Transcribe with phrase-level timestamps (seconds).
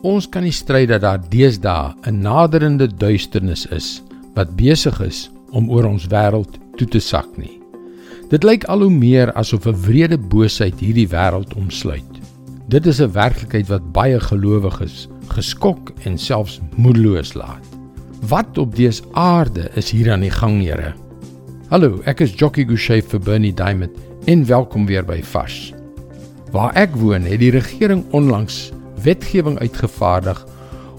[0.00, 4.02] Ons kan nie stry dat daar deesdae 'n naderende duisternis is
[4.34, 7.60] wat besig is om oor ons wêreld toe te sak nie.
[8.30, 12.20] Dit lyk al hoe meer asof 'n wrede boosheid hierdie wêreld omsluit.
[12.68, 17.64] Dit is 'n werklikheid wat baie gelowiges geskok en selfs moedeloos laat.
[18.28, 20.94] Wat op dese aarde is hier aan die gang, Here?
[21.68, 23.92] Hallo, ek is Jockey Gouchee vir Bernie Diamond
[24.24, 25.74] en welkom weer by Fas.
[26.52, 28.72] Waar ek woon, het die regering onlangs
[29.02, 30.46] wetgewing uitgevaardig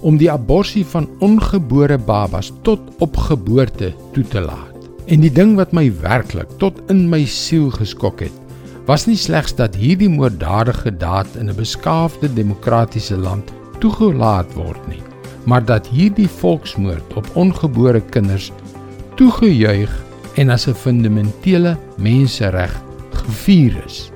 [0.00, 4.88] om die abortus van ongebore babas tot op geboorte toe te laat.
[5.06, 8.34] En die ding wat my werklik tot in my siel geskok het,
[8.86, 15.02] was nie slegs dat hierdie moorddadige daad in 'n beskaafde demokratiese land toegelaat word nie,
[15.44, 18.52] maar dat hierdie volksmoord op ongebore kinders
[19.14, 19.90] toegejuig
[20.36, 22.74] en as 'n fundamentele mensereg
[23.10, 24.10] gevier is.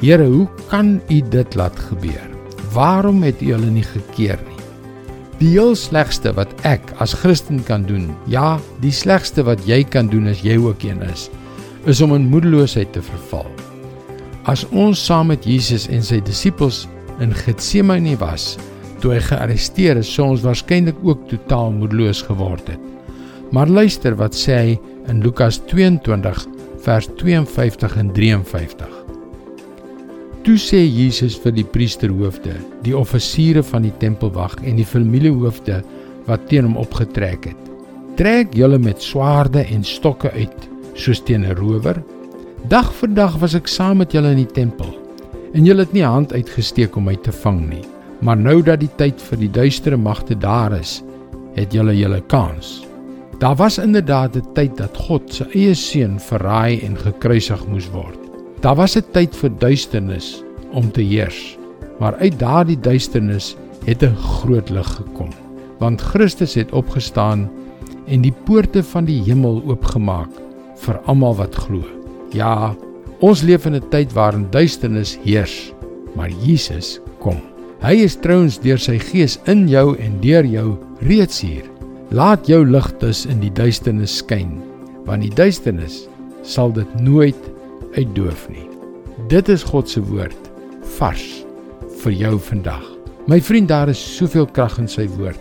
[0.00, 2.35] Here, hoe kan U dit laat gebeur?
[2.76, 4.64] Waarom het U hulle nie gekeer nie?
[5.40, 10.10] Die heel slegste wat ek as Christen kan doen, ja, die slegste wat jy kan
[10.12, 11.30] doen as jy ook een is,
[11.88, 13.48] is om in moedeloosheid te verval.
[14.44, 16.84] As ons saam met Jesus en sy disippels
[17.24, 18.58] in Getsemane was,
[19.00, 22.92] toe hy gearresteer is, sou ons waarskynlik ook totaal moedeloos geword het.
[23.56, 24.76] Maar luister wat sê hy
[25.08, 26.44] in Lukas 22
[26.84, 28.95] vers 52 en 53.
[30.46, 32.52] Toe sê Jesus vir die priesterhoofde,
[32.86, 35.80] die offisiere van die tempelwag en die familiehoofde
[36.28, 37.70] wat teen hom opgetrek het:
[38.14, 41.98] "Trek julle met swaarde en stokke uit, soos teen 'n rower.
[42.70, 44.94] Dag vir dag was ek saam met julle in die tempel,
[45.52, 47.84] en julle het nie hand uitgesteek om my te vang nie.
[48.20, 51.02] Maar nou dat die tyd vir die duistere magte daar is,
[51.56, 52.86] het julle julle kans."
[53.40, 58.25] Daar was inderdaad 'n tyd dat God se eie seun verraai en gekruisig moes word.
[58.66, 61.58] Daar was 'n tyd vir duisternis om te heers,
[61.98, 65.30] maar uit daardie duisternis het 'n groot lig gekom,
[65.78, 67.50] want Christus het opgestaan
[68.06, 70.30] en die poorte van die hemel oopgemaak
[70.76, 71.84] vir almal wat glo.
[72.32, 72.74] Ja,
[73.18, 75.72] ons leef in 'n tyd waarin duisternis heers,
[76.16, 77.38] maar Jesus kom.
[77.80, 81.64] Hy is trouens deur sy gees in jou en deur jou reeds hier.
[82.10, 84.58] Laat jou lig dus in die duisternis skyn,
[85.04, 86.08] want die duisternis
[86.42, 87.55] sal dit nooit
[87.96, 88.68] uitdoof nie.
[89.28, 90.50] Dit is God se woord
[90.98, 91.24] vars
[92.02, 92.84] vir jou vandag.
[93.26, 95.40] My vriend, daar is soveel krag in sy woord.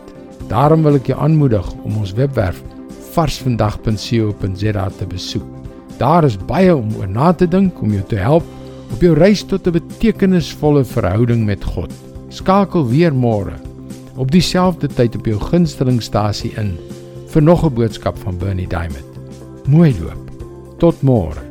[0.49, 2.61] Daarom wil ek jou aanmoedig om ons webwerf
[3.15, 5.45] varsvandag.co.za te besoek.
[5.99, 8.47] Daar is baie om oor na te dink om jou te help
[8.93, 11.91] op jou reis tot 'n betekenisvolle verhouding met God.
[12.29, 13.55] Skakel weer môre
[14.15, 16.77] op dieselfde tyd op jou gunstelingstasie in
[17.33, 19.11] vir nog 'n boodskap van Bernie Diamond.
[19.67, 20.21] Mooi loop.
[20.77, 21.44] Tot môre.